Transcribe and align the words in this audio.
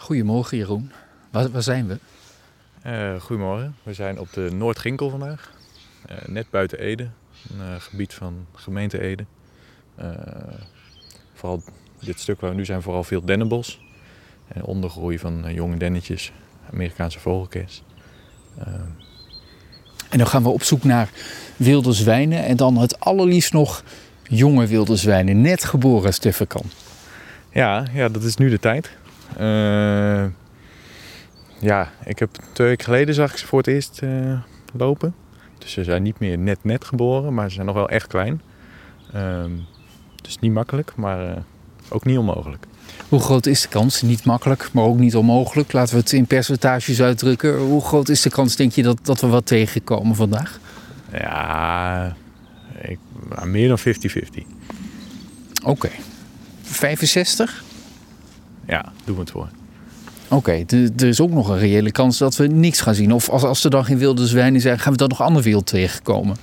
Goedemorgen 0.00 0.56
Jeroen. 0.56 0.92
Waar, 1.30 1.50
waar 1.50 1.62
zijn 1.62 1.86
we? 1.86 1.98
Uh, 2.86 3.20
goedemorgen. 3.20 3.76
We 3.82 3.94
zijn 3.94 4.18
op 4.18 4.32
de 4.32 4.50
Noordginkel 4.52 5.10
vandaag. 5.10 5.52
Uh, 6.10 6.16
net 6.26 6.50
buiten 6.50 6.78
Ede. 6.78 7.08
Een 7.50 7.66
uh, 7.66 7.74
gebied 7.78 8.14
van 8.14 8.46
gemeente 8.54 9.00
Ede. 9.00 9.24
vooral 11.34 11.62
dit 12.00 12.20
stuk 12.20 12.40
waar 12.40 12.50
we 12.50 12.56
nu 12.56 12.64
zijn, 12.64 12.82
vooral 12.82 13.04
veel 13.04 13.24
dennenbos. 13.24 13.80
En 14.48 14.64
ondergroei 14.64 15.18
van 15.18 15.54
jonge 15.54 15.76
dennetjes. 15.76 16.32
Amerikaanse 16.72 17.20
vogelkers. 17.20 17.82
En 20.10 20.18
dan 20.18 20.26
gaan 20.26 20.42
we 20.42 20.48
op 20.48 20.62
zoek 20.62 20.84
naar 20.84 21.10
wilde 21.56 21.92
zwijnen. 21.92 22.44
En 22.44 22.56
dan 22.56 22.76
het 22.76 23.00
allerliefst 23.00 23.52
nog 23.52 23.84
jonge 24.22 24.66
wilde 24.66 24.96
zwijnen. 24.96 25.40
Net 25.40 25.64
geboren 25.64 26.12
kan. 26.46 26.64
Ja, 27.52 27.84
ja, 27.92 28.08
dat 28.08 28.22
is 28.22 28.36
nu 28.36 28.48
de 28.48 28.58
tijd. 28.58 28.90
Uh, 29.40 30.24
ja, 31.58 31.90
ik 32.04 32.18
heb 32.18 32.30
twee 32.52 32.68
weken 32.68 32.84
geleden 32.84 33.14
zag 33.14 33.32
ik 33.32 33.38
ze 33.38 33.46
voor 33.46 33.58
het 33.58 33.66
eerst 33.66 34.00
uh, 34.04 34.38
lopen. 34.72 35.14
Dus 35.58 35.72
ze 35.72 35.84
zijn 35.84 36.02
niet 36.02 36.18
meer 36.18 36.38
net 36.38 36.64
net 36.64 36.84
geboren, 36.84 37.34
maar 37.34 37.48
ze 37.48 37.54
zijn 37.54 37.66
nog 37.66 37.74
wel 37.74 37.88
echt 37.88 38.06
klein. 38.06 38.40
Um, 39.14 39.66
dus 40.22 40.38
niet 40.38 40.52
makkelijk, 40.52 40.92
maar 40.96 41.28
uh, 41.28 41.36
ook 41.88 42.04
niet 42.04 42.18
onmogelijk. 42.18 42.66
Hoe 43.08 43.20
groot 43.20 43.46
is 43.46 43.62
de 43.62 43.68
kans? 43.68 44.02
Niet 44.02 44.24
makkelijk, 44.24 44.68
maar 44.72 44.84
ook 44.84 44.98
niet 44.98 45.16
onmogelijk. 45.16 45.72
Laten 45.72 45.94
we 45.94 46.00
het 46.00 46.12
in 46.12 46.26
percentages 46.26 47.02
uitdrukken. 47.02 47.58
Hoe 47.58 47.84
groot 47.84 48.08
is 48.08 48.22
de 48.22 48.30
kans, 48.30 48.56
denk 48.56 48.72
je, 48.72 48.82
dat, 48.82 48.98
dat 49.02 49.20
we 49.20 49.26
wat 49.26 49.46
tegenkomen 49.46 50.16
vandaag? 50.16 50.60
Ja, 51.12 52.16
ik, 52.80 52.98
nou, 53.28 53.46
meer 53.46 53.68
dan 53.68 53.78
50-50. 53.78 53.82
Oké. 55.62 55.70
Okay. 55.70 55.90
65? 56.62 57.62
Ja, 58.70 58.92
doen 59.04 59.14
we 59.14 59.20
het 59.20 59.30
voor. 59.30 59.48
Oké, 60.28 60.34
okay, 60.34 60.66
er 60.96 61.06
is 61.06 61.20
ook 61.20 61.30
nog 61.30 61.48
een 61.48 61.58
reële 61.58 61.90
kans 61.90 62.18
dat 62.18 62.36
we 62.36 62.46
niks 62.46 62.80
gaan 62.80 62.94
zien. 62.94 63.12
Of 63.12 63.28
als, 63.28 63.42
als 63.42 63.64
er 63.64 63.70
dan 63.70 63.84
geen 63.84 63.98
wilde 63.98 64.26
zwijnen 64.26 64.60
zijn, 64.60 64.78
gaan 64.78 64.92
we 64.92 64.98
dan 64.98 65.08
nog 65.08 65.20
ander 65.22 65.42
wild 65.42 65.66
tegenkomen? 65.66 66.36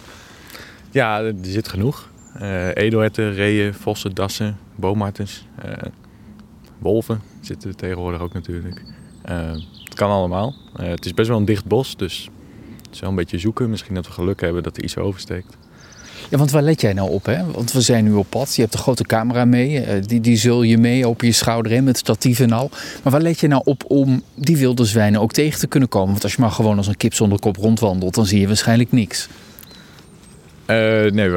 Ja, 0.92 1.22
er 1.22 1.34
zit 1.42 1.68
genoeg. 1.68 2.10
Uh, 2.42 2.68
edelherten, 2.76 3.34
reeën, 3.34 3.74
vossen, 3.74 4.16
dassen, 4.16 4.58
boomartens, 4.76 5.48
uh, 5.66 5.72
wolven 6.80 7.22
zitten 7.42 7.70
er 7.70 7.76
tegenwoordig 7.76 8.22
ook 8.22 8.34
natuurlijk. 8.34 8.84
Uh, 9.30 9.52
het 9.84 9.94
kan 9.94 10.10
allemaal. 10.10 10.56
het 10.74 11.06
is 11.06 11.14
best 11.14 11.28
wel 11.28 11.38
een 11.38 11.46
dicht 11.46 11.66
bos, 11.66 11.98
dus 11.98 12.30
het 12.82 12.94
is 12.94 13.00
wel 13.00 13.10
een 13.10 13.16
beetje 13.16 13.38
zoeken. 13.38 13.70
Misschien 13.70 13.96
dat 13.96 14.06
we 14.06 14.12
geluk 14.12 14.42
hebben 14.42 14.64
dat 14.64 14.78
er 14.78 14.84
iets 14.84 14.98
oversteekt. 14.98 15.58
Ja, 16.30 16.38
want 16.38 16.52
waar 16.52 16.62
let 16.62 16.82
jij 16.82 16.94
nou 16.94 17.10
op? 17.10 17.26
Hè? 17.26 17.52
Want 17.52 17.72
we 17.72 17.82
zijn 17.82 18.04
nu 18.04 18.14
op 18.14 18.26
pad. 18.30 18.56
Je 18.56 18.62
hebt 18.62 18.74
een 18.74 18.80
grote 18.80 19.04
camera 19.04 19.46
mee. 19.46 19.86
Uh, 19.86 20.04
die, 20.06 20.22
die 20.22 20.38
zul 20.38 20.64
je 20.64 20.78
mee 20.78 21.08
op 21.08 21.22
je 21.22 21.32
schouder 21.32 21.72
in 21.72 21.84
met 21.84 21.98
statief 21.98 22.40
en 22.40 22.52
al. 22.52 22.70
Maar 23.04 23.12
waar 23.12 23.22
let 23.22 23.40
je 23.40 23.48
nou 23.48 23.62
op 23.66 23.84
om 23.88 24.24
die 24.36 24.58
wilde 24.58 24.86
zwijnen 24.86 25.22
ook 25.22 25.32
tegen 25.32 25.60
te 25.60 25.68
kunnen 25.68 25.90
komen? 25.90 26.12
Want 26.12 26.24
als 26.24 26.34
je 26.34 26.42
maar 26.42 26.52
gewoon 26.52 26.78
als 26.78 26.88
een 26.88 26.98
kip 26.98 27.14
zonder 27.14 27.40
kop 27.40 27.58
rondwandelt, 27.58 28.16
dan 28.16 28.26
zie 28.26 28.40
je 28.40 28.48
waarschijnlijk 28.48 28.92
niks. 28.92 29.28
Uh, 30.68 31.12
nee, 31.12 31.32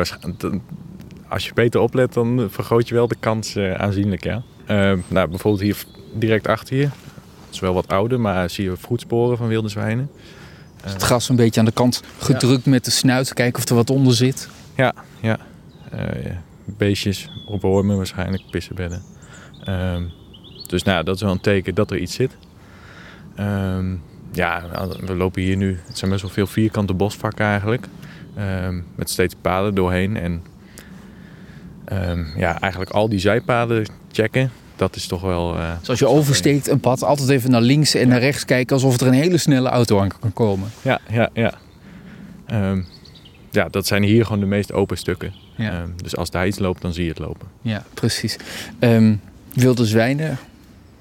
als 1.28 1.46
je 1.46 1.54
beter 1.54 1.80
oplet, 1.80 2.12
dan 2.14 2.48
vergroot 2.50 2.88
je 2.88 2.94
wel 2.94 3.08
de 3.08 3.16
kans 3.20 3.56
uh, 3.56 3.74
aanzienlijk. 3.74 4.24
Ja. 4.24 4.42
nou, 5.08 5.28
bijvoorbeeld 5.28 5.62
hier 5.62 5.84
direct 6.14 6.46
achter 6.46 6.76
je. 6.76 6.88
Het 7.50 7.58
is 7.58 7.60
wel 7.60 7.74
wat 7.74 7.88
ouder, 7.88 8.20
maar 8.20 8.50
zie 8.50 8.64
je 8.64 8.76
voetsporen 8.76 9.36
van 9.36 9.48
wilde 9.48 9.68
zwijnen. 9.68 10.10
het 10.82 11.02
gras 11.02 11.28
een 11.28 11.36
beetje 11.36 11.60
aan 11.60 11.66
de 11.66 11.72
kant 11.72 12.02
gedrukt 12.18 12.66
met 12.66 12.84
de 12.84 12.90
snuit. 12.90 13.34
Kijken 13.34 13.62
of 13.62 13.68
er 13.68 13.74
wat 13.74 13.90
onder 13.90 14.14
zit. 14.14 14.48
Ja, 14.80 14.94
ja. 15.20 15.38
Uh, 15.94 16.30
beestjes, 16.64 17.30
op 17.46 17.62
wormen 17.62 17.96
waarschijnlijk, 17.96 18.42
pissenbedden. 18.50 19.02
Um, 19.68 20.10
dus 20.66 20.82
nou, 20.82 21.04
dat 21.04 21.14
is 21.14 21.22
wel 21.22 21.30
een 21.30 21.40
teken 21.40 21.74
dat 21.74 21.90
er 21.90 21.98
iets 21.98 22.14
zit. 22.14 22.36
Um, 23.40 24.02
ja, 24.32 24.62
we 25.00 25.16
lopen 25.16 25.42
hier 25.42 25.56
nu, 25.56 25.78
het 25.86 25.98
zijn 25.98 26.10
best 26.10 26.22
wel 26.22 26.30
veel 26.30 26.46
vierkante 26.46 26.94
bosvakken 26.94 27.46
eigenlijk. 27.46 27.86
Um, 28.64 28.86
met 28.94 29.10
steeds 29.10 29.34
paden 29.40 29.74
doorheen. 29.74 30.16
En 30.16 30.42
ja, 32.36 32.60
eigenlijk 32.60 32.92
al 32.92 33.08
die 33.08 33.18
zijpaden 33.18 33.86
checken. 34.12 34.50
Dat 34.76 34.96
is 34.96 35.06
toch 35.06 35.20
wel. 35.20 35.56
Uh, 35.56 35.78
dus 35.78 35.88
als 35.88 35.98
je 35.98 36.08
oversteekt 36.08 36.68
een 36.68 36.80
pad, 36.80 37.02
altijd 37.02 37.28
even 37.28 37.50
naar 37.50 37.60
links 37.60 37.94
en 37.94 38.08
naar 38.08 38.20
rechts 38.20 38.44
kijken 38.44 38.74
alsof 38.74 39.00
er 39.00 39.06
een 39.06 39.12
hele 39.12 39.38
snelle 39.38 39.68
auto 39.68 40.00
aan 40.00 40.18
kan 40.20 40.32
komen. 40.32 40.68
Ja, 40.82 41.00
ja, 41.10 41.28
ja 41.32 41.54
ja, 43.50 43.68
dat 43.68 43.86
zijn 43.86 44.02
hier 44.02 44.24
gewoon 44.24 44.40
de 44.40 44.46
meest 44.46 44.72
open 44.72 44.96
stukken. 44.96 45.34
Ja. 45.56 45.80
Um, 45.80 45.94
dus 45.96 46.16
als 46.16 46.30
daar 46.30 46.46
iets 46.46 46.58
loopt, 46.58 46.82
dan 46.82 46.92
zie 46.92 47.02
je 47.04 47.10
het 47.10 47.18
lopen. 47.18 47.48
Ja, 47.62 47.84
precies. 47.94 48.36
Um, 48.80 49.20
wilde 49.52 49.86
zwijnen, 49.86 50.38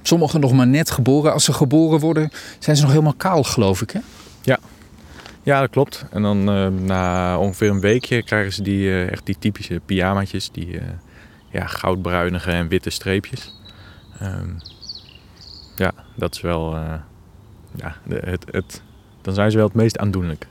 sommigen 0.02 0.40
nog 0.40 0.52
maar 0.52 0.68
net 0.68 0.92
geboren. 0.92 1.34
Als 1.34 1.44
ze 1.44 1.54
geboren 1.54 2.00
worden, 2.00 2.32
zijn 2.60 2.76
ze 2.76 2.82
nog 2.82 2.92
helemaal 2.92 3.14
kaal, 3.14 3.44
geloof 3.44 3.82
ik, 3.82 3.92
hè? 3.92 4.00
Ja, 4.42 4.60
ja 5.44 5.60
dat 5.60 5.70
klopt. 5.70 6.06
En 6.12 6.22
dan 6.22 6.56
uh, 6.56 6.68
na 6.68 7.38
ongeveer 7.38 7.70
een 7.70 7.80
weekje 7.80 8.24
krijgen 8.24 8.54
ze 8.54 8.62
die, 8.62 8.86
uh, 8.86 9.12
echt 9.12 9.26
die 9.26 9.36
typische 9.40 9.82
pyjamaatjes. 9.86 10.52
Die 10.52 10.68
uh, 10.68 10.82
ja, 11.52 11.66
goudbruinige 11.66 12.52
en 12.52 12.68
witte 12.68 12.90
streepjes. 12.90 13.56
Um, 14.22 14.58
ja, 15.76 15.92
dat 16.16 16.36
is 16.36 16.42
wel... 16.42 16.76
ja, 17.76 17.96
het, 18.10 18.46
het, 18.52 18.82
dan 19.22 19.34
zijn 19.34 19.52
ze 19.52 19.58
wel 19.58 19.66
het 19.66 19.76
meest 19.76 19.98
aandoenlijk. 19.98 20.48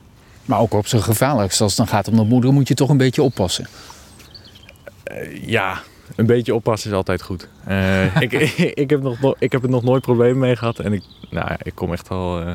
Maar 0.49 0.61
ook 0.61 0.73
op 0.73 0.87
zijn 0.87 1.03
gevaarlijkst. 1.03 1.61
Als 1.61 1.77
het 1.77 1.87
dan 1.87 1.97
gaat 1.97 2.09
om 2.09 2.17
de 2.17 2.25
moeder, 2.25 2.53
moet 2.53 2.69
je 2.69 2.75
toch 2.75 2.89
een 2.89 2.97
beetje 2.97 3.23
oppassen. 3.23 3.67
Uh, 5.13 5.49
ja, 5.49 5.81
een 6.17 6.27
beetje 6.27 6.55
oppassen 6.55 6.91
is 6.91 6.97
altijd 6.97 7.23
goed. 7.23 7.49
Uh, 7.69 8.21
ik, 8.23 8.33
ik, 8.85 8.91
heb 8.91 9.03
nog, 9.03 9.35
ik 9.39 9.53
heb 9.53 9.63
er 9.63 9.69
nog 9.69 9.83
nooit 9.83 10.03
problemen 10.03 10.39
mee 10.39 10.57
gehad. 10.57 10.79
En 10.79 10.93
ik, 10.93 11.03
nou, 11.31 11.51
ik 11.63 11.75
kom 11.75 11.93
echt 11.93 12.09
al. 12.09 12.41
Uh, 12.41 12.53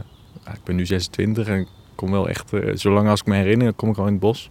ik 0.53 0.63
ben 0.63 0.75
nu 0.75 0.85
26 0.85 1.47
en 1.47 1.59
ik 1.59 1.67
kom 1.95 2.11
wel 2.11 2.29
echt. 2.29 2.51
zolang 2.73 3.09
als 3.09 3.19
ik 3.19 3.25
me 3.25 3.35
herinner, 3.35 3.73
kom 3.73 3.89
ik 3.89 3.97
al 3.97 4.05
in 4.05 4.11
het 4.11 4.21
bos. 4.21 4.49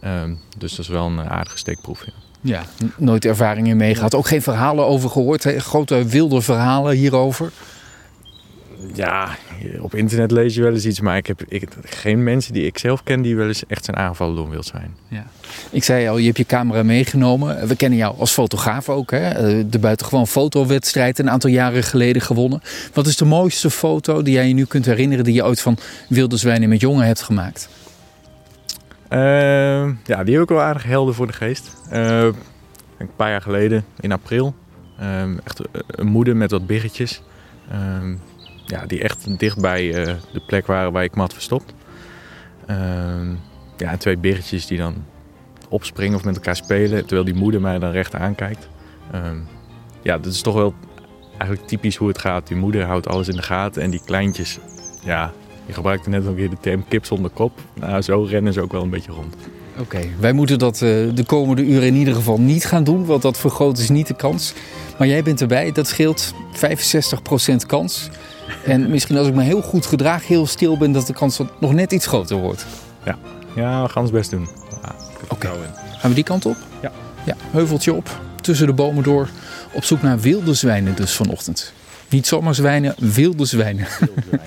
Ehm, 0.00 0.34
dus 0.58 0.70
dat 0.70 0.80
is 0.80 0.88
wel 0.88 1.06
een 1.06 1.20
aardige 1.20 1.58
steekproef. 1.58 2.04
Ja. 2.04 2.12
Ja, 2.40 2.64
nooit 2.96 3.24
ervaringen 3.24 3.76
mee 3.76 3.94
gehad. 3.94 4.14
Ook 4.14 4.26
geen 4.26 4.42
verhalen 4.42 4.86
over 4.86 5.10
gehoord. 5.10 5.44
Hè? 5.44 5.58
Grote 5.58 6.04
wilde 6.04 6.40
verhalen 6.40 6.96
hierover. 6.96 7.52
Ja, 8.94 9.36
op 9.80 9.94
internet 9.94 10.30
lees 10.30 10.54
je 10.54 10.62
wel 10.62 10.72
eens 10.72 10.86
iets, 10.86 11.00
maar 11.00 11.16
ik 11.16 11.26
heb 11.26 11.42
ik, 11.48 11.68
geen 11.82 12.22
mensen 12.24 12.52
die 12.52 12.66
ik 12.66 12.78
zelf 12.78 13.02
ken 13.02 13.22
die 13.22 13.36
wel 13.36 13.46
eens 13.46 13.66
echt 13.66 13.84
zijn 13.84 13.96
aangevallen 13.96 14.36
door 14.36 14.50
wild 14.50 14.66
zijn. 14.66 14.96
Ja. 15.08 15.26
Ik 15.70 15.84
zei 15.84 16.08
al, 16.08 16.18
je 16.18 16.24
hebt 16.24 16.36
je 16.36 16.46
camera 16.46 16.82
meegenomen. 16.82 17.66
We 17.66 17.76
kennen 17.76 17.98
jou 17.98 18.18
als 18.18 18.32
fotograaf 18.32 18.88
ook. 18.88 19.10
Hè? 19.10 19.28
Eh, 19.28 19.64
de 19.66 19.78
buitengewoon 19.78 20.26
fotowedstrijd 20.26 21.18
een 21.18 21.30
aantal 21.30 21.50
jaren 21.50 21.82
geleden 21.82 22.22
gewonnen. 22.22 22.60
Wat 22.92 23.06
is 23.06 23.16
de 23.16 23.24
mooiste 23.24 23.70
foto 23.70 24.22
die 24.22 24.34
jij 24.34 24.48
je 24.48 24.54
nu 24.54 24.64
kunt 24.64 24.86
herinneren 24.86 25.24
die 25.24 25.34
je 25.34 25.44
ooit 25.44 25.60
van 25.60 25.76
wilde 26.08 26.36
zwijnen 26.36 26.68
met 26.68 26.80
jongen 26.80 27.06
hebt 27.06 27.22
gemaakt? 27.22 27.68
Uh, 29.10 29.18
ja, 30.04 30.24
die 30.24 30.34
heb 30.34 30.42
ik 30.42 30.48
wel 30.48 30.60
aardig 30.60 30.84
helder 30.84 31.14
voor 31.14 31.26
de 31.26 31.32
geest. 31.32 31.76
Uh, 31.92 32.22
een 32.98 33.10
paar 33.16 33.30
jaar 33.30 33.42
geleden, 33.42 33.84
in 34.00 34.12
april. 34.12 34.54
Uh, 35.00 35.22
echt 35.44 35.60
een 35.86 36.06
moeder 36.06 36.36
met 36.36 36.50
wat 36.50 36.66
biggetjes 36.66 37.22
ja, 38.68 38.86
die 38.86 39.02
echt 39.02 39.38
dichtbij 39.38 39.84
uh, 39.84 40.14
de 40.32 40.40
plek 40.46 40.66
waren 40.66 40.92
waar 40.92 41.04
ik 41.04 41.14
had 41.14 41.32
verstopt. 41.32 41.74
Ehm, 42.66 43.30
ja, 43.76 43.90
en 43.90 43.98
twee 43.98 44.18
beertjes 44.18 44.66
die 44.66 44.78
dan 44.78 45.04
opspringen 45.68 46.16
of 46.16 46.24
met 46.24 46.34
elkaar 46.34 46.56
spelen, 46.56 47.00
terwijl 47.00 47.24
die 47.24 47.34
moeder 47.34 47.60
mij 47.60 47.78
dan 47.78 47.90
recht 47.90 48.14
aankijkt. 48.14 48.68
Ehm, 49.12 49.36
ja, 50.02 50.18
dat 50.18 50.32
is 50.32 50.42
toch 50.42 50.54
wel 50.54 50.74
eigenlijk 51.28 51.66
typisch 51.66 51.96
hoe 51.96 52.08
het 52.08 52.18
gaat. 52.18 52.46
Die 52.46 52.56
moeder 52.56 52.84
houdt 52.84 53.08
alles 53.08 53.28
in 53.28 53.36
de 53.36 53.42
gaten 53.42 53.82
en 53.82 53.90
die 53.90 54.00
kleintjes, 54.04 54.58
ja, 55.04 55.32
je 55.66 55.72
gebruikte 55.72 56.08
net 56.08 56.26
ook 56.26 56.36
weer 56.36 56.50
de 56.50 56.56
term 56.60 56.84
kip 56.88 57.04
zonder 57.04 57.30
kop. 57.30 57.60
Nou, 57.74 58.02
zo 58.02 58.22
rennen 58.22 58.52
ze 58.52 58.60
ook 58.60 58.72
wel 58.72 58.82
een 58.82 58.90
beetje 58.90 59.12
rond. 59.12 59.36
Oké, 59.78 60.00
wij 60.20 60.32
moeten 60.32 60.58
dat 60.58 60.74
uh, 60.74 61.14
de 61.14 61.24
komende 61.26 61.62
uren 61.62 61.86
in 61.86 61.94
ieder 61.94 62.14
geval 62.14 62.40
niet 62.40 62.64
gaan 62.64 62.84
doen, 62.84 63.04
want 63.04 63.22
dat 63.22 63.38
vergroot 63.38 63.78
is 63.78 63.88
niet 63.88 64.06
de 64.06 64.16
kans. 64.16 64.54
Maar 64.98 65.08
jij 65.08 65.22
bent 65.22 65.40
erbij, 65.40 65.72
dat 65.72 65.86
scheelt 65.86 66.34
65% 66.52 67.66
kans. 67.66 68.10
En 68.64 68.90
misschien 68.90 69.16
als 69.16 69.26
ik 69.26 69.34
me 69.34 69.42
heel 69.42 69.62
goed 69.62 69.86
gedraag, 69.86 70.26
heel 70.26 70.46
stil 70.46 70.76
ben, 70.76 70.92
dat 70.92 71.06
de 71.06 71.12
kans 71.12 71.36
dat 71.36 71.60
nog 71.60 71.72
net 71.72 71.92
iets 71.92 72.06
groter 72.06 72.36
wordt. 72.36 72.66
Ja, 73.04 73.18
ja 73.54 73.82
we 73.82 73.88
gaan 73.88 74.02
ons 74.02 74.10
best 74.10 74.30
doen. 74.30 74.48
Ja, 74.82 74.94
Oké, 75.28 75.48
gaan 75.98 76.10
we 76.10 76.14
die 76.14 76.24
kant 76.24 76.46
op? 76.46 76.56
Ja. 76.82 76.92
Ja, 77.24 77.34
heuveltje 77.50 77.92
op, 77.92 78.20
tussen 78.40 78.66
de 78.66 78.72
bomen 78.72 79.02
door. 79.02 79.28
Op 79.72 79.84
zoek 79.84 80.02
naar 80.02 80.20
wilde 80.20 80.54
zwijnen 80.54 80.96
dus 80.96 81.12
vanochtend. 81.12 81.72
Niet 82.08 82.26
zomaar 82.26 82.54
zwijnen, 82.54 82.94
wilde 82.98 83.44
zwijnen. 83.44 83.86
Wilde 83.98 84.22
zwijnen. 84.28 84.46